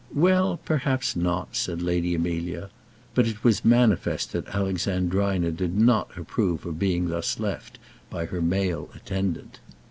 [0.15, 2.71] "Well, perhaps not," said Lady Amelia.
[3.13, 7.77] But it was manifest that Alexandrina did not approve of being thus left
[8.09, 9.59] by her male attendant.